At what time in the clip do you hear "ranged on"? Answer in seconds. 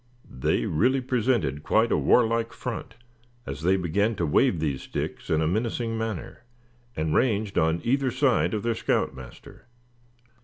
7.13-7.81